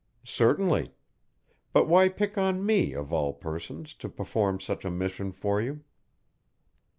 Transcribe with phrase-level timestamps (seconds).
[0.25, 0.95] "Certainly.
[1.73, 5.83] But why pick on me, of all persons, to perform such a mission for you?"